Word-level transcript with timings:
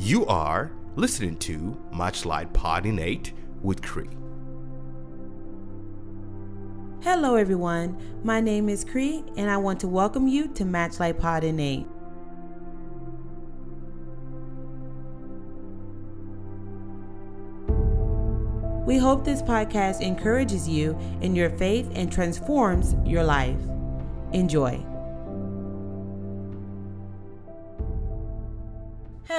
You 0.00 0.24
are 0.26 0.70
listening 0.94 1.36
to 1.38 1.76
Matchlite 1.92 2.52
Pod 2.52 2.86
in 2.86 3.00
8 3.00 3.32
with 3.62 3.82
Cree. 3.82 4.08
Hello, 7.02 7.34
everyone. 7.34 8.00
My 8.22 8.40
name 8.40 8.68
is 8.68 8.84
Cree, 8.84 9.24
and 9.36 9.50
I 9.50 9.56
want 9.56 9.80
to 9.80 9.88
welcome 9.88 10.28
you 10.28 10.46
to 10.54 10.62
Matchlite 10.62 11.18
Pod 11.18 11.42
in 11.42 11.58
8. 11.58 11.84
We 18.86 18.98
hope 18.98 19.24
this 19.24 19.42
podcast 19.42 20.00
encourages 20.00 20.68
you 20.68 20.96
in 21.22 21.34
your 21.34 21.50
faith 21.50 21.90
and 21.92 22.10
transforms 22.10 22.94
your 23.04 23.24
life. 23.24 23.58
Enjoy. 24.32 24.80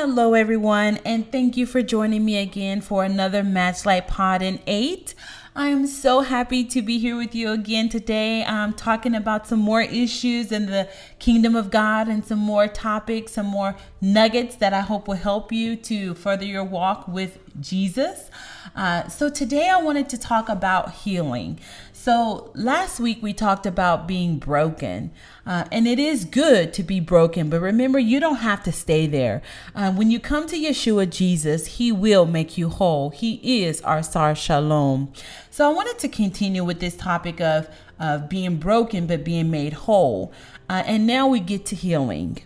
Hello, 0.02 0.34
everyone, 0.34 0.98
and 1.04 1.30
thank 1.30 1.58
you 1.58 1.66
for 1.66 1.82
joining 1.82 2.24
me 2.24 2.38
again 2.38 2.80
for 2.80 3.04
another 3.04 3.44
Matchlite 3.44 4.08
Pod 4.08 4.42
in 4.42 4.62
8. 4.66 5.14
I 5.58 5.68
am 5.68 5.88
so 5.88 6.22
happy 6.22 6.64
to 6.64 6.82
be 6.82 7.00
here 7.00 7.18
with 7.18 7.36
you 7.36 7.52
again 7.52 7.90
today. 7.90 8.46
I'm 8.46 8.72
talking 8.72 9.14
about 9.14 9.46
some 9.46 9.60
more 9.60 9.82
issues 9.82 10.54
in 10.54 10.68
the 10.68 10.88
kingdom 11.20 11.54
of 11.54 11.70
God 11.70 12.08
and 12.08 12.26
some 12.26 12.40
more 12.40 12.70
topics, 12.70 13.34
some 13.34 13.48
more 13.48 13.76
nuggets 14.00 14.56
that 14.56 14.74
I 14.74 14.80
hope 14.80 15.10
will 15.10 15.16
help 15.16 15.52
you 15.52 15.76
to 15.76 16.14
further 16.14 16.46
your 16.46 16.64
walk 16.64 17.06
with 17.10 17.40
Jesus. 17.60 18.32
Uh, 18.78 19.10
so, 19.10 19.30
today 19.30 19.68
I 19.68 19.82
wanted 19.82 20.08
to 20.10 20.18
talk 20.18 20.48
about 20.48 20.94
healing. 20.94 21.60
So, 22.02 22.50
last 22.56 23.02
week 23.02 23.22
we 23.22 23.34
talked 23.34 23.66
about 23.66 24.08
being 24.08 24.40
broken, 24.40 25.12
uh, 25.46 25.66
and 25.70 25.86
it 25.86 26.00
is 26.00 26.24
good 26.24 26.72
to 26.76 26.82
be 26.82 27.02
broken, 27.02 27.50
but 27.50 27.60
remember, 27.60 28.00
you 28.00 28.22
don't 28.22 28.38
have 28.38 28.64
to 28.64 28.72
stay 28.72 29.06
there. 29.06 29.42
Uh, 29.76 29.92
when 29.92 30.10
you 30.10 30.18
come 30.18 30.48
to 30.48 30.56
Yeshua 30.56 31.10
Jesus, 31.10 31.66
He 31.76 31.92
will 31.92 32.26
make 32.26 32.58
you 32.58 32.70
whole. 32.70 33.10
He 33.10 33.66
is 33.66 33.82
our 33.82 34.02
Sar 34.02 34.34
Shalom. 34.34 35.12
So, 35.52 35.70
I 35.70 35.74
wanted 35.74 36.00
to 36.00 36.08
continue 36.08 36.64
with 36.64 36.80
this 36.80 36.96
topic 36.96 37.42
of, 37.42 37.68
of 38.00 38.30
being 38.30 38.56
broken 38.56 39.06
but 39.06 39.26
being 39.26 39.52
made 39.52 39.74
whole. 39.74 40.32
Uh, 40.70 40.84
and 40.86 41.06
now 41.06 41.28
we 41.28 41.42
get 41.42 41.66
to 41.66 41.76
healing. 41.76 42.38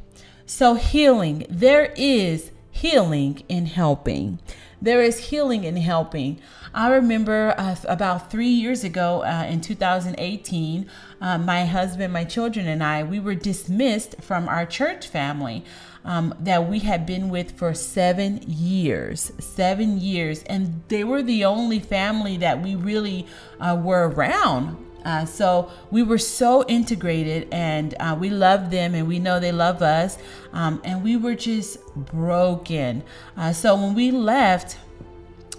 So, 0.47 0.73
healing, 0.73 1.45
there 1.47 1.93
is 1.95 2.49
healing 2.73 3.43
in 3.47 3.67
helping. 3.67 4.39
There 4.81 5.01
is 5.01 5.29
healing 5.29 5.63
in 5.63 5.77
helping. 5.77 6.41
I 6.73 6.91
remember 6.91 7.53
uh, 7.57 7.75
about 7.87 8.31
three 8.31 8.49
years 8.49 8.83
ago 8.83 9.23
uh, 9.23 9.45
in 9.47 9.61
2018, 9.61 10.89
uh, 11.21 11.37
my 11.37 11.65
husband, 11.65 12.11
my 12.11 12.23
children, 12.23 12.67
and 12.67 12.83
I, 12.83 13.03
we 13.03 13.19
were 13.19 13.35
dismissed 13.35 14.21
from 14.21 14.49
our 14.49 14.65
church 14.65 15.07
family. 15.07 15.63
Um, 16.05 16.35
that 16.41 16.67
we 16.67 16.79
had 16.79 17.05
been 17.05 17.29
with 17.29 17.57
for 17.57 17.73
seven 17.73 18.41
years. 18.45 19.31
Seven 19.39 20.01
years. 20.01 20.43
And 20.43 20.83
they 20.89 21.05
were 21.05 21.23
the 21.23 21.45
only 21.45 21.79
family 21.79 22.35
that 22.39 22.61
we 22.61 22.75
really 22.75 23.25
uh, 23.61 23.79
were 23.81 24.09
around 24.09 24.85
uh, 25.05 25.25
so 25.25 25.69
we 25.91 26.03
were 26.03 26.17
so 26.17 26.65
integrated 26.67 27.47
and 27.51 27.95
uh, 27.99 28.15
we 28.19 28.29
loved 28.29 28.71
them 28.71 28.95
and 28.95 29.07
we 29.07 29.19
know 29.19 29.39
they 29.39 29.51
love 29.51 29.81
us. 29.81 30.17
Um, 30.53 30.81
and 30.83 31.03
we 31.03 31.17
were 31.17 31.35
just 31.35 31.79
broken. 31.95 33.03
Uh, 33.35 33.53
so 33.53 33.75
when 33.75 33.93
we 33.93 34.11
left, 34.11 34.77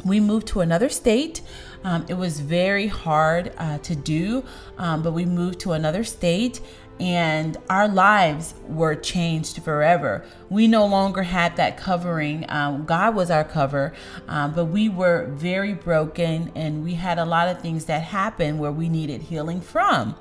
we 0.04 0.20
moved 0.20 0.46
to 0.48 0.60
another 0.60 0.88
state. 0.88 1.40
Um, 1.82 2.06
it 2.08 2.14
was 2.14 2.40
very 2.40 2.86
hard 2.86 3.52
uh, 3.58 3.78
to 3.78 3.94
do, 3.94 4.44
um, 4.78 5.02
but 5.02 5.12
we 5.12 5.26
moved 5.26 5.60
to 5.60 5.72
another 5.72 6.04
state 6.04 6.60
and 7.00 7.56
our 7.68 7.88
lives 7.88 8.54
were 8.68 8.94
changed 8.94 9.62
forever. 9.62 10.24
We 10.48 10.68
no 10.68 10.86
longer 10.86 11.22
had 11.22 11.56
that 11.56 11.76
covering. 11.76 12.46
Um, 12.48 12.84
God 12.84 13.14
was 13.14 13.30
our 13.30 13.44
cover, 13.44 13.92
um, 14.28 14.54
but 14.54 14.66
we 14.66 14.88
were 14.88 15.26
very 15.32 15.74
broken 15.74 16.52
and 16.54 16.84
we 16.84 16.94
had 16.94 17.18
a 17.18 17.24
lot 17.24 17.48
of 17.48 17.60
things 17.60 17.86
that 17.86 18.02
happened 18.02 18.60
where 18.60 18.72
we 18.72 18.88
needed 18.88 19.22
healing 19.22 19.60
from. 19.60 20.14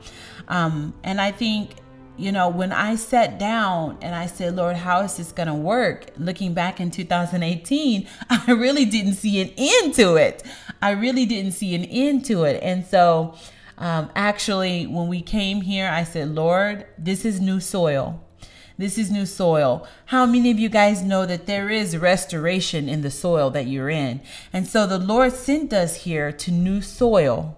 Um, 0.47 0.93
and 1.03 1.21
I 1.21 1.31
think, 1.31 1.75
you 2.17 2.31
know, 2.31 2.49
when 2.49 2.71
I 2.71 2.95
sat 2.95 3.39
down 3.39 3.97
and 4.01 4.15
I 4.15 4.25
said, 4.25 4.55
Lord, 4.55 4.75
how 4.75 5.01
is 5.01 5.17
this 5.17 5.31
going 5.31 5.47
to 5.47 5.53
work? 5.53 6.07
Looking 6.17 6.53
back 6.53 6.79
in 6.79 6.89
2018, 6.91 8.07
I 8.29 8.51
really 8.51 8.85
didn't 8.85 9.13
see 9.13 9.41
an 9.41 9.51
end 9.57 9.93
to 9.95 10.15
it. 10.15 10.43
I 10.81 10.91
really 10.91 11.25
didn't 11.25 11.53
see 11.53 11.75
an 11.75 11.85
end 11.85 12.25
to 12.25 12.43
it. 12.43 12.61
And 12.63 12.85
so, 12.85 13.35
um, 13.77 14.09
actually, 14.15 14.85
when 14.85 15.07
we 15.07 15.21
came 15.21 15.61
here, 15.61 15.89
I 15.89 16.03
said, 16.03 16.29
Lord, 16.29 16.85
this 16.97 17.25
is 17.25 17.41
new 17.41 17.59
soil. 17.59 18.23
This 18.77 18.97
is 18.97 19.11
new 19.11 19.25
soil. 19.25 19.87
How 20.07 20.25
many 20.25 20.49
of 20.49 20.59
you 20.59 20.69
guys 20.69 21.03
know 21.03 21.25
that 21.25 21.45
there 21.45 21.69
is 21.69 21.97
restoration 21.97 22.89
in 22.89 23.01
the 23.01 23.11
soil 23.11 23.49
that 23.51 23.67
you're 23.67 23.89
in? 23.89 24.21
And 24.51 24.67
so 24.67 24.87
the 24.87 24.97
Lord 24.97 25.33
sent 25.33 25.73
us 25.73 26.03
here 26.03 26.31
to 26.31 26.51
new 26.51 26.81
soil. 26.81 27.57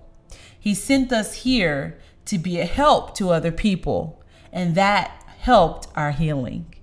He 0.60 0.74
sent 0.74 1.14
us 1.14 1.44
here 1.44 1.98
to 2.26 2.38
be 2.38 2.60
a 2.60 2.66
help 2.66 3.16
to 3.16 3.30
other 3.30 3.52
people, 3.52 4.24
and 4.52 4.76
that 4.76 5.24
helped 5.40 5.88
our 5.96 6.12
healing. 6.12 6.74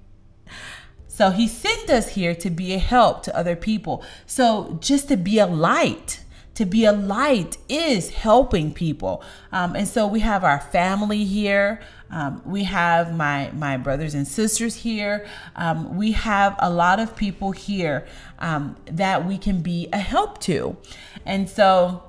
So 1.08 1.30
he 1.30 1.46
sent 1.46 1.90
us 1.90 2.10
here 2.10 2.34
to 2.36 2.48
be 2.48 2.72
a 2.72 2.78
help 2.78 3.22
to 3.24 3.36
other 3.36 3.54
people. 3.54 4.02
So 4.24 4.78
just 4.80 5.08
to 5.08 5.16
be 5.18 5.38
a 5.38 5.46
light 5.46 6.21
to 6.54 6.66
be 6.66 6.84
a 6.84 6.92
light 6.92 7.56
is 7.68 8.10
helping 8.10 8.72
people. 8.72 9.22
Um, 9.52 9.74
and 9.74 9.88
so 9.88 10.06
we 10.06 10.20
have 10.20 10.44
our 10.44 10.60
family 10.60 11.24
here. 11.24 11.80
Um, 12.10 12.42
we 12.44 12.64
have 12.64 13.14
my 13.14 13.50
my 13.54 13.78
brothers 13.78 14.14
and 14.14 14.28
sisters 14.28 14.76
here. 14.76 15.26
Um, 15.56 15.96
we 15.96 16.12
have 16.12 16.56
a 16.58 16.70
lot 16.70 17.00
of 17.00 17.16
people 17.16 17.52
here 17.52 18.06
um, 18.38 18.76
that 18.84 19.26
we 19.26 19.38
can 19.38 19.62
be 19.62 19.88
a 19.92 19.98
help 19.98 20.38
to, 20.40 20.76
and 21.24 21.48
so 21.48 22.02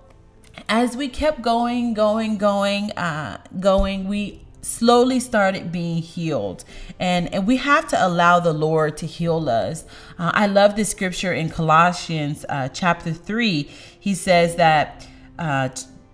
as 0.70 0.96
we 0.96 1.08
kept 1.08 1.42
going, 1.42 1.94
going, 1.94 2.38
going, 2.38 2.92
uh, 2.92 3.42
going, 3.60 4.08
we 4.08 4.42
slowly 4.64 5.20
started 5.20 5.72
being 5.72 6.02
healed. 6.02 6.64
And, 7.00 7.32
and 7.34 7.46
we 7.46 7.58
have 7.58 7.88
to 7.90 8.06
allow 8.06 8.40
the 8.40 8.54
Lord 8.54 8.98
to 8.98 9.06
heal 9.06 9.50
us. 9.50 9.86
Uh, 10.18 10.32
I 10.34 10.48
love 10.48 10.76
this 10.76 10.90
scripture 10.90 11.34
in 11.34 11.50
Colossians 11.50 12.46
uh, 12.50 12.70
chapter 12.70 13.14
3. 13.14 13.70
He 14.00 14.16
says 14.16 14.56
that 14.56 15.08
uh, 15.38 15.70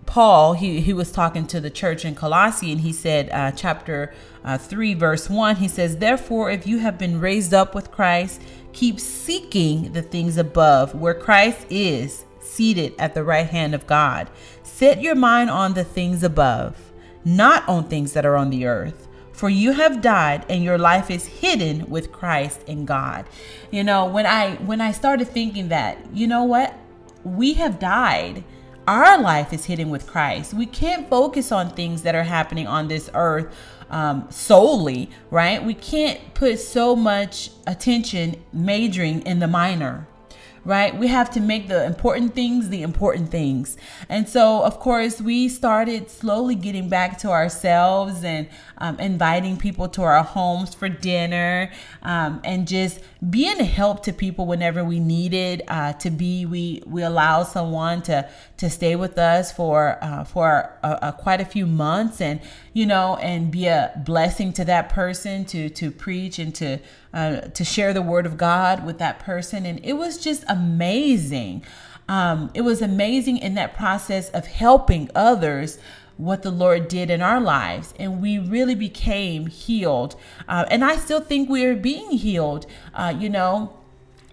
Paul, 0.06 0.54
he, 0.54 0.82
he 0.82 0.94
was 0.94 1.12
talking 1.12 1.46
to 1.48 1.62
the 1.62 1.70
church 1.70 2.04
in 2.04 2.16
Colossae, 2.16 2.72
and 2.72 2.82
he 2.82 2.92
said, 2.92 3.30
uh, 3.32 3.52
chapter 3.52 4.14
uh, 4.44 4.58
3, 4.58 4.96
verse 4.96 5.30
1, 5.30 5.58
he 5.58 5.68
says, 5.68 5.98
Therefore, 5.98 6.50
if 6.50 6.66
you 6.66 6.80
have 6.80 6.98
been 6.98 7.20
raised 7.20 7.54
up 7.54 7.76
with 7.76 7.92
Christ, 7.92 8.42
keep 8.74 9.00
seeking 9.00 9.94
the 9.94 10.02
things 10.02 10.38
above, 10.38 10.96
where 10.96 11.14
Christ 11.14 11.68
is 11.70 12.26
seated 12.40 12.96
at 12.98 13.14
the 13.14 13.24
right 13.24 13.46
hand 13.46 13.76
of 13.76 13.86
God. 13.86 14.30
Set 14.64 15.02
your 15.02 15.14
mind 15.16 15.52
on 15.52 15.76
the 15.76 15.84
things 15.84 16.24
above 16.24 16.89
not 17.24 17.68
on 17.68 17.88
things 17.88 18.14
that 18.14 18.26
are 18.26 18.36
on 18.36 18.50
the 18.50 18.66
earth. 18.66 19.08
For 19.32 19.50
you 19.50 19.72
have 19.72 20.02
died 20.02 20.46
and 20.50 20.66
your 20.66 20.78
life 20.78 21.10
is 21.10 21.26
hidden 21.26 21.90
with 21.90 22.12
Christ 22.12 22.62
in 22.68 22.84
God. 22.84 23.26
You 23.72 23.86
know, 23.86 24.06
when 24.06 24.26
I 24.26 24.56
when 24.56 24.82
I 24.82 24.92
started 24.92 25.30
thinking 25.30 25.70
that, 25.70 25.98
you 26.14 26.28
know 26.28 26.44
what? 26.44 26.74
We 27.24 27.54
have 27.54 27.80
died. 27.80 28.44
Our 28.86 29.22
life 29.22 29.54
is 29.54 29.64
hidden 29.64 29.92
with 29.92 30.08
Christ. 30.08 30.54
We 30.54 30.66
can't 30.66 31.10
focus 31.10 31.54
on 31.54 31.70
things 31.70 32.02
that 32.02 32.16
are 32.16 32.24
happening 32.24 32.68
on 32.68 32.90
this 32.90 33.10
earth 33.14 33.56
um, 33.90 34.28
solely, 34.30 35.10
right? 35.32 35.64
We 35.64 35.74
can't 35.74 36.34
put 36.34 36.60
so 36.60 36.94
much 36.94 37.52
attention 37.66 38.44
majoring 38.52 39.22
in 39.22 39.40
the 39.40 39.48
minor 39.48 40.09
right? 40.70 40.96
We 40.96 41.08
have 41.08 41.32
to 41.32 41.40
make 41.40 41.68
the 41.68 41.84
important 41.84 42.36
things 42.36 42.70
the 42.70 42.84
important 42.84 43.32
things. 43.32 43.76
And 44.08 44.30
so, 44.30 44.62
of 44.62 44.80
course, 44.80 45.20
we 45.20 45.50
started 45.50 46.12
slowly 46.12 46.54
getting 46.54 46.90
back 46.90 47.18
to 47.20 47.30
ourselves 47.32 48.24
and 48.24 48.48
um, 48.78 49.00
inviting 49.00 49.58
people 49.58 49.90
to 49.90 50.04
our 50.04 50.24
homes 50.24 50.76
for 50.76 50.88
dinner 50.88 51.72
um, 52.04 52.40
and 52.44 52.68
just 52.68 53.00
being 53.32 53.60
a 53.60 53.64
help 53.64 54.04
to 54.04 54.14
people 54.14 54.46
whenever 54.46 54.84
we 54.84 55.00
needed 55.00 55.64
uh, 55.68 55.94
to 55.94 56.12
be. 56.12 56.46
We 56.46 56.84
we 56.86 57.02
allow 57.02 57.44
someone 57.44 58.04
to 58.04 58.30
to 58.58 58.70
stay 58.70 58.96
with 58.96 59.18
us 59.18 59.52
for 59.52 59.98
uh, 60.04 60.24
for 60.24 60.78
a, 60.84 61.00
a, 61.02 61.14
quite 61.14 61.42
a 61.42 61.46
few 61.46 61.66
months 61.66 62.22
and 62.22 62.40
you 62.74 62.86
know 62.86 63.18
and 63.18 63.50
be 63.50 63.66
a 63.66 64.00
blessing 64.06 64.54
to 64.54 64.66
that 64.66 64.90
person 64.90 65.46
to 65.46 65.70
to 65.72 65.90
preach 65.90 66.38
and 66.38 66.54
to 66.56 66.78
uh, 67.14 67.42
to 67.42 67.64
share 67.64 67.94
the 67.94 68.02
word 68.02 68.26
of 68.26 68.38
God 68.38 68.86
with 68.86 68.98
that 69.00 69.20
person 69.20 69.66
and 69.66 69.80
it 69.84 69.94
was 69.94 70.18
just 70.18 70.44
amazing. 70.48 71.64
Um, 72.08 72.50
it 72.54 72.62
was 72.62 72.82
amazing 72.82 73.38
in 73.38 73.54
that 73.56 73.76
process 73.76 74.30
of 74.30 74.48
helping 74.48 75.10
others 75.14 75.78
what 76.20 76.42
the 76.42 76.52
Lord 76.52 76.90
did 76.90 77.10
in 77.10 77.22
our 77.22 77.40
lives, 77.40 77.94
and 77.98 78.22
we 78.22 78.38
really 78.38 78.76
became 78.76 79.48
healed. 79.48 80.18
Uh, 80.50 80.66
and 80.70 80.84
I 80.84 80.98
still 80.98 81.22
think 81.22 81.50
we 81.50 81.66
are 81.66 81.78
being 81.78 82.12
healed. 82.12 82.66
Uh, 82.94 83.16
you 83.18 83.30
know, 83.30 83.78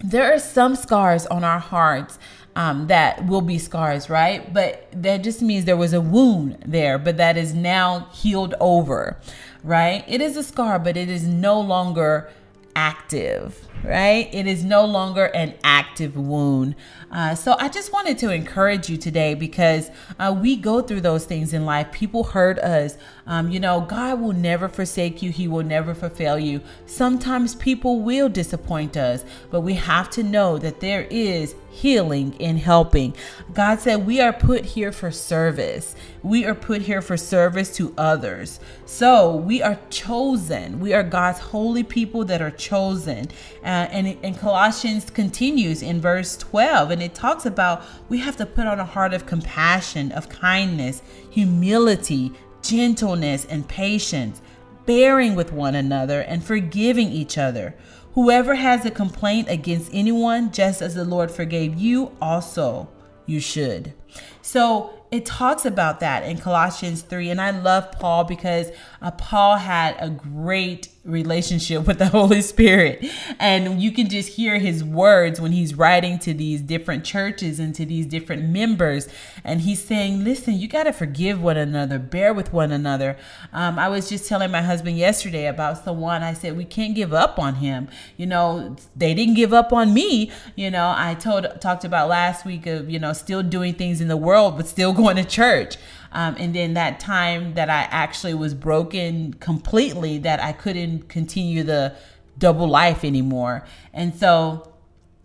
there 0.03 0.33
are 0.33 0.37
some 0.37 0.75
scars 0.75 1.25
on 1.27 1.45
our 1.45 1.59
hearts 1.59 2.19
um, 2.57 2.87
that 2.87 3.25
will 3.25 3.41
be 3.41 3.57
scars, 3.57 4.09
right? 4.09 4.53
But 4.53 4.87
that 4.91 5.23
just 5.23 5.41
means 5.41 5.63
there 5.63 5.77
was 5.77 5.93
a 5.93 6.01
wound 6.01 6.57
there, 6.65 6.97
but 6.97 7.15
that 7.17 7.37
is 7.37 7.53
now 7.53 8.09
healed 8.11 8.53
over, 8.59 9.17
right? 9.63 10.03
It 10.07 10.19
is 10.19 10.35
a 10.35 10.43
scar, 10.43 10.79
but 10.79 10.97
it 10.97 11.07
is 11.07 11.25
no 11.25 11.57
longer 11.61 12.29
active, 12.77 13.59
right? 13.83 14.29
It 14.33 14.47
is 14.47 14.63
no 14.63 14.85
longer 14.85 15.25
an 15.25 15.55
active 15.63 16.15
wound. 16.17 16.75
Uh, 17.11 17.35
so 17.35 17.55
I 17.57 17.69
just 17.69 17.93
wanted 17.93 18.17
to 18.19 18.31
encourage 18.31 18.89
you 18.89 18.97
today 18.97 19.33
because 19.33 19.89
uh, 20.19 20.35
we 20.37 20.57
go 20.57 20.81
through 20.81 21.01
those 21.01 21.25
things 21.25 21.53
in 21.53 21.65
life. 21.65 21.91
People 21.91 22.23
hurt 22.23 22.59
us. 22.59 22.97
Um, 23.25 23.49
you 23.49 23.59
know, 23.59 23.81
God 23.81 24.19
will 24.21 24.33
never 24.33 24.67
forsake 24.67 25.21
you, 25.21 25.31
He 25.31 25.47
will 25.47 25.63
never 25.63 25.93
fulfill 25.93 26.37
you. 26.39 26.61
Sometimes 26.85 27.55
people 27.55 28.01
will 28.01 28.29
disappoint 28.29 28.97
us, 28.97 29.23
but 29.51 29.61
we 29.61 29.75
have 29.75 30.09
to 30.11 30.23
know 30.23 30.57
that 30.57 30.79
there 30.79 31.03
is 31.09 31.55
healing 31.69 32.35
and 32.39 32.57
helping. 32.57 33.15
God 33.53 33.79
said 33.79 34.05
we 34.05 34.19
are 34.19 34.33
put 34.33 34.65
here 34.65 34.91
for 34.91 35.11
service. 35.11 35.95
We 36.23 36.45
are 36.45 36.55
put 36.55 36.81
here 36.81 37.01
for 37.01 37.17
service 37.17 37.75
to 37.75 37.93
others. 37.97 38.59
So 38.85 39.35
we 39.35 39.61
are 39.61 39.77
chosen. 39.89 40.79
We 40.79 40.93
are 40.93 41.03
God's 41.03 41.39
holy 41.39 41.83
people 41.83 42.25
that 42.25 42.41
are 42.41 42.51
chosen. 42.51 43.27
Uh, 43.67 43.85
and, 43.91 44.17
and 44.23 44.39
Colossians 44.39 45.09
continues 45.09 45.81
in 45.81 45.99
verse 45.99 46.37
12, 46.37 46.89
and 46.89 47.03
it 47.03 47.13
talks 47.13 47.45
about 47.45 47.83
we 48.07 48.17
have 48.17 48.37
to 48.37 48.45
put 48.45 48.65
on 48.65 48.79
a 48.79 48.85
heart 48.85 49.13
of 49.13 49.25
compassion, 49.25 50.09
of 50.13 50.29
kindness, 50.29 51.01
humility, 51.29 52.31
gentleness, 52.61 53.43
and 53.43 53.67
patience, 53.67 54.41
bearing 54.85 55.35
with 55.35 55.51
one 55.51 55.75
another 55.75 56.21
and 56.21 56.45
forgiving 56.45 57.09
each 57.09 57.37
other. 57.37 57.75
Whoever 58.13 58.55
has 58.55 58.85
a 58.85 58.89
complaint 58.89 59.49
against 59.49 59.93
anyone, 59.93 60.53
just 60.53 60.81
as 60.81 60.95
the 60.95 61.03
Lord 61.03 61.29
forgave 61.29 61.75
you, 61.75 62.15
also 62.21 62.87
you 63.25 63.41
should. 63.41 63.93
So 64.41 64.97
it 65.09 65.25
talks 65.25 65.65
about 65.65 66.01
that 66.01 66.23
in 66.23 66.37
Colossians 66.37 67.01
3. 67.01 67.29
And 67.29 67.39
I 67.39 67.51
love 67.51 67.91
Paul 67.93 68.25
because 68.25 68.71
uh, 69.01 69.11
Paul 69.11 69.57
had 69.57 69.95
a 69.99 70.09
great 70.09 70.89
relationship 71.05 71.87
with 71.87 71.97
the 71.97 72.07
Holy 72.09 72.41
Spirit. 72.41 73.05
And 73.39 73.81
you 73.81 73.91
can 73.91 74.09
just 74.09 74.33
hear 74.33 74.59
his 74.59 74.83
words 74.83 75.39
when 75.39 75.53
he's 75.53 75.75
writing 75.75 76.19
to 76.19 76.33
these 76.33 76.61
different 76.61 77.05
churches 77.05 77.59
and 77.59 77.73
to 77.75 77.85
these 77.85 78.05
different 78.05 78.49
members. 78.49 79.07
And 79.45 79.61
he's 79.61 79.83
saying, 79.83 80.25
listen, 80.25 80.55
you 80.55 80.67
got 80.67 80.83
to 80.83 80.91
forgive 80.91 81.41
one 81.41 81.55
another, 81.55 81.97
bear 81.97 82.33
with 82.33 82.51
one 82.51 82.73
another. 82.73 83.15
Um, 83.53 83.79
I 83.79 83.87
was 83.87 84.09
just 84.09 84.27
telling 84.27 84.51
my 84.51 84.61
husband 84.61 84.97
yesterday 84.97 85.47
about 85.47 85.83
someone. 85.85 86.21
I 86.21 86.33
said, 86.33 86.57
we 86.57 86.65
can't 86.65 86.93
give 86.93 87.13
up 87.13 87.39
on 87.39 87.55
him. 87.55 87.87
You 88.17 88.25
know, 88.25 88.75
they 88.95 89.13
didn't 89.13 89.35
give 89.35 89.53
up 89.53 89.71
on 89.71 89.93
me. 89.93 90.31
You 90.57 90.69
know, 90.69 90.93
I 90.95 91.13
told, 91.13 91.61
talked 91.61 91.85
about 91.85 92.09
last 92.09 92.45
week 92.45 92.67
of, 92.67 92.89
you 92.89 92.99
know, 92.99 93.13
still 93.13 93.41
doing 93.41 93.73
things 93.73 93.96
in 94.01 94.07
the 94.07 94.17
world, 94.17 94.57
but 94.57 94.67
still 94.67 94.93
going 95.03 95.15
to 95.17 95.25
church. 95.25 95.77
Um, 96.11 96.35
and 96.39 96.55
then 96.55 96.73
that 96.75 96.99
time 96.99 97.53
that 97.55 97.69
I 97.69 97.81
actually 97.91 98.33
was 98.33 98.53
broken 98.53 99.33
completely, 99.35 100.17
that 100.19 100.39
I 100.39 100.53
couldn't 100.53 101.09
continue 101.09 101.63
the 101.63 101.95
double 102.37 102.67
life 102.67 103.03
anymore. 103.03 103.65
And 103.93 104.15
so 104.15 104.71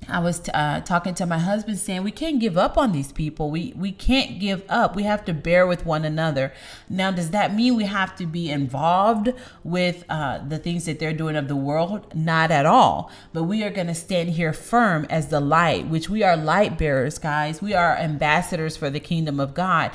I 0.09 0.19
was 0.19 0.49
uh, 0.53 0.81
talking 0.81 1.15
to 1.15 1.27
my 1.27 1.39
husband 1.39 1.79
saying 1.79 2.03
we 2.03 2.11
can't 2.11 2.41
give 2.41 2.59
up 2.59 2.77
on 2.77 2.93
these 2.93 3.13
people. 3.13 3.51
We 3.51 3.73
we 3.77 3.93
can't 3.93 4.41
give 4.41 4.65
up. 4.69 4.97
We 4.97 5.05
have 5.05 5.25
to 5.27 5.33
bear 5.33 5.67
with 5.67 5.87
one 5.87 6.05
another. 6.05 6.53
Now, 6.89 7.11
does 7.11 7.31
that 7.31 7.55
mean 7.55 7.77
we 7.77 7.85
have 7.85 8.17
to 8.17 8.27
be 8.27 8.51
involved 8.51 9.33
with 9.63 10.05
uh, 10.09 10.41
the 10.47 10.59
things 10.59 10.87
that 10.87 10.99
they're 10.99 11.13
doing 11.13 11.37
of 11.37 11.49
the 11.49 11.57
world? 11.57 12.15
Not 12.15 12.51
at 12.51 12.67
all. 12.67 13.11
But 13.33 13.45
we 13.45 13.63
are 13.63 13.71
going 13.71 13.87
to 13.87 13.95
stand 13.95 14.31
here 14.31 14.53
firm 14.53 15.07
as 15.09 15.29
the 15.29 15.41
light, 15.41 15.87
which 15.89 16.09
we 16.09 16.23
are 16.23 16.37
light 16.37 16.77
bearers, 16.79 17.19
guys. 17.19 17.63
We 17.63 17.75
are 17.75 17.97
ambassadors 17.97 18.77
for 18.77 18.91
the 18.91 19.01
kingdom 19.01 19.39
of 19.39 19.55
God 19.55 19.93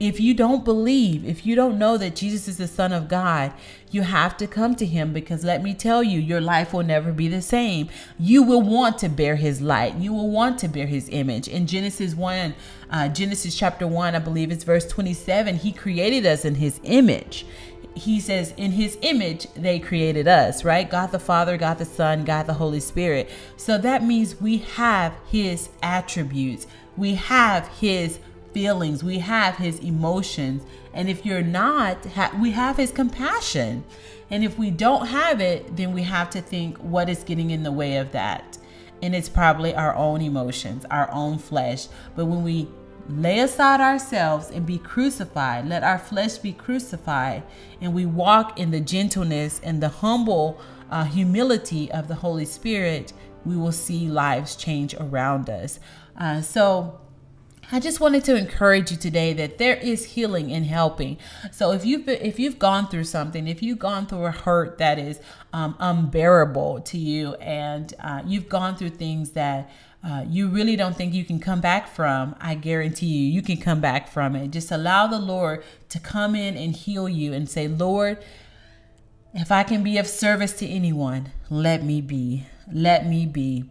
if 0.00 0.20
you 0.20 0.32
don't 0.32 0.64
believe, 0.64 1.24
if 1.24 1.44
you 1.44 1.56
don't 1.56 1.78
know 1.78 1.96
that 1.96 2.14
Jesus 2.14 2.46
is 2.46 2.56
the 2.56 2.68
Son 2.68 2.92
of 2.92 3.08
God, 3.08 3.52
you 3.90 4.02
have 4.02 4.36
to 4.36 4.46
come 4.46 4.76
to 4.76 4.86
Him 4.86 5.12
because 5.12 5.42
let 5.42 5.62
me 5.62 5.74
tell 5.74 6.04
you, 6.04 6.20
your 6.20 6.40
life 6.40 6.72
will 6.72 6.84
never 6.84 7.12
be 7.12 7.26
the 7.26 7.42
same. 7.42 7.88
You 8.18 8.44
will 8.44 8.62
want 8.62 8.98
to 8.98 9.08
bear 9.08 9.34
His 9.34 9.60
light, 9.60 9.96
you 9.96 10.12
will 10.12 10.30
want 10.30 10.58
to 10.60 10.68
bear 10.68 10.86
His 10.86 11.08
image. 11.08 11.48
In 11.48 11.66
Genesis 11.66 12.14
1, 12.14 12.54
uh, 12.90 13.08
Genesis 13.08 13.56
chapter 13.56 13.88
1, 13.88 14.14
I 14.14 14.20
believe 14.20 14.52
it's 14.52 14.64
verse 14.64 14.86
27, 14.86 15.56
He 15.56 15.72
created 15.72 16.26
us 16.26 16.44
in 16.44 16.56
His 16.56 16.80
image. 16.84 17.44
He 17.94 18.20
says, 18.20 18.54
in 18.56 18.70
his 18.70 18.96
image, 19.02 19.48
they 19.54 19.80
created 19.80 20.28
us, 20.28 20.64
right? 20.64 20.88
God 20.88 21.10
the 21.10 21.18
Father, 21.18 21.56
God 21.56 21.78
the 21.78 21.84
Son, 21.84 22.24
God 22.24 22.46
the 22.46 22.54
Holy 22.54 22.78
Spirit. 22.78 23.28
So 23.56 23.76
that 23.78 24.04
means 24.04 24.40
we 24.40 24.58
have 24.58 25.14
his 25.28 25.68
attributes, 25.82 26.68
we 26.96 27.14
have 27.14 27.66
his 27.66 28.20
feelings, 28.52 29.02
we 29.04 29.18
have 29.18 29.56
his 29.56 29.78
emotions. 29.80 30.62
And 30.92 31.08
if 31.08 31.24
you're 31.24 31.42
not, 31.42 32.06
we 32.40 32.50
have 32.52 32.76
his 32.76 32.90
compassion. 32.90 33.84
And 34.30 34.44
if 34.44 34.58
we 34.58 34.70
don't 34.70 35.06
have 35.06 35.40
it, 35.40 35.76
then 35.76 35.92
we 35.92 36.02
have 36.02 36.30
to 36.30 36.40
think 36.40 36.76
what 36.78 37.08
is 37.08 37.24
getting 37.24 37.50
in 37.50 37.62
the 37.62 37.72
way 37.72 37.96
of 37.96 38.12
that. 38.12 38.58
And 39.00 39.14
it's 39.14 39.28
probably 39.28 39.74
our 39.74 39.94
own 39.94 40.20
emotions, 40.20 40.84
our 40.90 41.10
own 41.12 41.38
flesh. 41.38 41.88
But 42.16 42.26
when 42.26 42.42
we 42.42 42.68
lay 43.08 43.38
aside 43.38 43.80
ourselves 43.80 44.50
and 44.50 44.66
be 44.66 44.78
crucified, 44.78 45.66
let 45.66 45.82
our 45.82 45.98
flesh 45.98 46.38
be 46.38 46.52
crucified, 46.52 47.42
and 47.80 47.94
we 47.94 48.04
walk 48.04 48.58
in 48.58 48.70
the 48.70 48.80
gentleness 48.80 49.60
and 49.62 49.82
the 49.82 49.88
humble 49.88 50.60
uh, 50.90 51.04
humility 51.04 51.90
of 51.90 52.08
the 52.08 52.16
Holy 52.16 52.44
Spirit, 52.44 53.12
we 53.44 53.56
will 53.56 53.72
see 53.72 54.08
lives 54.08 54.56
change 54.56 54.94
around 54.94 55.48
us. 55.48 55.80
Uh, 56.18 56.42
so, 56.42 57.00
I 57.70 57.80
just 57.80 58.00
wanted 58.00 58.24
to 58.24 58.34
encourage 58.34 58.90
you 58.90 58.96
today 58.96 59.34
that 59.34 59.58
there 59.58 59.76
is 59.76 60.06
healing 60.06 60.48
in 60.48 60.64
helping. 60.64 61.18
So 61.52 61.72
if 61.72 61.84
you've 61.84 62.06
been, 62.06 62.18
if 62.22 62.38
you've 62.38 62.58
gone 62.58 62.88
through 62.88 63.04
something, 63.04 63.46
if 63.46 63.62
you've 63.62 63.78
gone 63.78 64.06
through 64.06 64.24
a 64.24 64.30
hurt 64.30 64.78
that 64.78 64.98
is 64.98 65.20
um, 65.52 65.76
unbearable 65.78 66.80
to 66.80 66.96
you, 66.96 67.34
and 67.34 67.92
uh, 68.00 68.22
you've 68.24 68.48
gone 68.48 68.74
through 68.76 68.90
things 68.90 69.32
that 69.32 69.70
uh, 70.02 70.24
you 70.26 70.48
really 70.48 70.76
don't 70.76 70.96
think 70.96 71.12
you 71.12 71.26
can 71.26 71.38
come 71.38 71.60
back 71.60 71.88
from, 71.88 72.34
I 72.40 72.54
guarantee 72.54 73.06
you, 73.06 73.32
you 73.32 73.42
can 73.42 73.58
come 73.58 73.82
back 73.82 74.10
from 74.10 74.34
it. 74.34 74.50
Just 74.50 74.70
allow 74.70 75.06
the 75.06 75.18
Lord 75.18 75.62
to 75.90 76.00
come 76.00 76.34
in 76.34 76.56
and 76.56 76.74
heal 76.74 77.06
you, 77.06 77.34
and 77.34 77.50
say, 77.50 77.68
Lord, 77.68 78.24
if 79.34 79.52
I 79.52 79.62
can 79.62 79.82
be 79.82 79.98
of 79.98 80.06
service 80.06 80.54
to 80.54 80.66
anyone, 80.66 81.32
let 81.50 81.84
me 81.84 82.00
be. 82.00 82.46
Let 82.72 83.06
me 83.06 83.26
be 83.26 83.64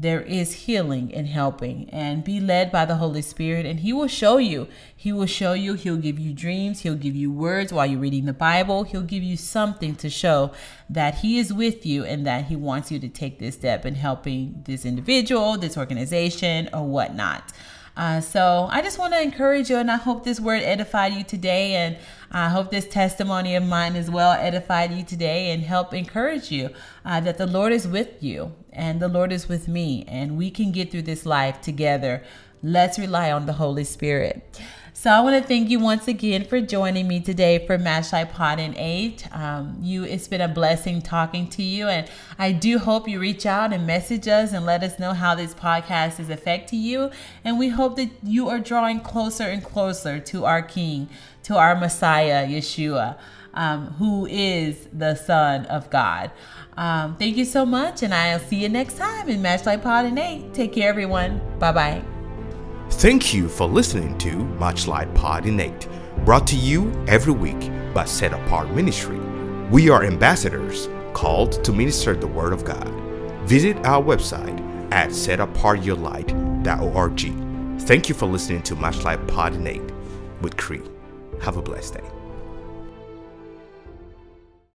there 0.00 0.20
is 0.20 0.52
healing 0.52 1.12
and 1.12 1.26
helping 1.26 1.90
and 1.90 2.22
be 2.22 2.38
led 2.38 2.70
by 2.70 2.84
the 2.84 2.94
Holy 2.94 3.20
Spirit 3.20 3.66
and 3.66 3.80
he 3.80 3.92
will 3.92 4.06
show 4.06 4.36
you. 4.36 4.68
He 4.96 5.12
will 5.12 5.26
show 5.26 5.54
you, 5.54 5.74
he'll 5.74 5.96
give 5.96 6.20
you 6.20 6.32
dreams, 6.32 6.80
he'll 6.80 6.94
give 6.94 7.16
you 7.16 7.32
words 7.32 7.72
while 7.72 7.84
you're 7.84 7.98
reading 7.98 8.24
the 8.24 8.32
Bible. 8.32 8.84
He'll 8.84 9.02
give 9.02 9.24
you 9.24 9.36
something 9.36 9.96
to 9.96 10.08
show 10.08 10.52
that 10.88 11.16
he 11.16 11.40
is 11.40 11.52
with 11.52 11.84
you 11.84 12.04
and 12.04 12.24
that 12.28 12.44
he 12.44 12.54
wants 12.54 12.92
you 12.92 13.00
to 13.00 13.08
take 13.08 13.40
this 13.40 13.56
step 13.56 13.84
in 13.84 13.96
helping 13.96 14.62
this 14.66 14.84
individual, 14.84 15.58
this 15.58 15.76
organization 15.76 16.68
or 16.72 16.86
whatnot. 16.86 17.52
Uh, 17.98 18.20
so 18.20 18.68
I 18.70 18.80
just 18.80 18.96
want 18.96 19.12
to 19.12 19.20
encourage 19.20 19.70
you, 19.70 19.76
and 19.76 19.90
I 19.90 19.96
hope 19.96 20.22
this 20.22 20.38
word 20.38 20.62
edified 20.62 21.14
you 21.14 21.24
today, 21.24 21.74
and 21.74 21.96
I 22.30 22.48
hope 22.48 22.70
this 22.70 22.86
testimony 22.86 23.56
of 23.56 23.64
mine 23.64 23.96
as 23.96 24.08
well 24.08 24.30
edified 24.32 24.92
you 24.92 25.02
today 25.02 25.50
and 25.50 25.64
help 25.64 25.92
encourage 25.92 26.52
you 26.52 26.70
uh, 27.04 27.18
that 27.18 27.38
the 27.38 27.46
Lord 27.48 27.72
is 27.72 27.88
with 27.88 28.22
you 28.22 28.54
and 28.72 29.00
the 29.00 29.08
Lord 29.08 29.32
is 29.32 29.48
with 29.48 29.66
me, 29.66 30.04
and 30.06 30.38
we 30.38 30.48
can 30.48 30.70
get 30.70 30.92
through 30.92 31.02
this 31.02 31.26
life 31.26 31.60
together. 31.60 32.22
Let's 32.62 32.98
rely 32.98 33.30
on 33.32 33.46
the 33.46 33.54
Holy 33.54 33.84
Spirit. 33.84 34.60
So 35.00 35.10
I 35.10 35.20
want 35.20 35.40
to 35.40 35.46
thank 35.46 35.70
you 35.70 35.78
once 35.78 36.08
again 36.08 36.44
for 36.44 36.60
joining 36.60 37.06
me 37.06 37.20
today 37.20 37.64
for 37.64 37.78
Matchlite 37.78 38.32
Pod 38.32 38.58
and 38.58 38.74
8. 38.76 39.28
Um, 39.32 39.76
you, 39.80 40.02
it's 40.02 40.26
been 40.26 40.40
a 40.40 40.48
blessing 40.48 41.02
talking 41.02 41.48
to 41.50 41.62
you, 41.62 41.86
and 41.86 42.10
I 42.36 42.50
do 42.50 42.78
hope 42.78 43.08
you 43.08 43.20
reach 43.20 43.46
out 43.46 43.72
and 43.72 43.86
message 43.86 44.26
us 44.26 44.52
and 44.52 44.66
let 44.66 44.82
us 44.82 44.98
know 44.98 45.12
how 45.12 45.36
this 45.36 45.54
podcast 45.54 46.18
is 46.18 46.30
affecting 46.30 46.80
you. 46.80 47.12
And 47.44 47.60
we 47.60 47.68
hope 47.68 47.94
that 47.94 48.10
you 48.24 48.48
are 48.48 48.58
drawing 48.58 48.98
closer 48.98 49.44
and 49.44 49.62
closer 49.62 50.18
to 50.18 50.44
our 50.44 50.62
King, 50.62 51.08
to 51.44 51.56
our 51.56 51.76
Messiah, 51.76 52.44
Yeshua, 52.44 53.16
um, 53.54 53.92
who 53.98 54.26
is 54.26 54.88
the 54.92 55.14
Son 55.14 55.64
of 55.66 55.90
God. 55.90 56.32
Um, 56.76 57.14
thank 57.16 57.36
you 57.36 57.44
so 57.44 57.64
much, 57.64 58.02
and 58.02 58.12
I'll 58.12 58.40
see 58.40 58.56
you 58.56 58.68
next 58.68 58.98
time 58.98 59.28
in 59.28 59.42
Matchlite 59.42 59.80
Pod 59.80 60.06
and 60.06 60.18
8. 60.18 60.52
Take 60.54 60.72
care, 60.72 60.88
everyone. 60.88 61.40
Bye 61.60 61.70
bye. 61.70 62.17
Thank 62.98 63.32
you 63.32 63.48
for 63.48 63.66
listening 63.68 64.18
to 64.18 64.30
Matchlite 64.58 65.14
Pod 65.14 65.46
in 65.46 65.60
8, 65.60 65.88
brought 66.24 66.48
to 66.48 66.56
you 66.56 66.92
every 67.06 67.32
week 67.32 67.70
by 67.94 68.04
Set 68.04 68.32
Apart 68.32 68.72
Ministry. 68.72 69.20
We 69.70 69.88
are 69.88 70.02
ambassadors 70.02 70.88
called 71.12 71.62
to 71.62 71.72
minister 71.72 72.16
the 72.16 72.26
Word 72.26 72.52
of 72.52 72.64
God. 72.64 72.88
Visit 73.44 73.76
our 73.86 74.02
website 74.02 74.58
at 74.92 75.10
setapartyourlight.org. 75.10 77.80
Thank 77.82 78.08
you 78.08 78.16
for 78.16 78.26
listening 78.26 78.62
to 78.62 78.74
Matchlite 78.74 79.28
Pod 79.28 79.54
in 79.54 79.64
8 79.64 79.80
with 80.42 80.56
Cree. 80.56 80.82
Have 81.40 81.56
a 81.56 81.62
blessed 81.62 81.94
day. 81.94 82.17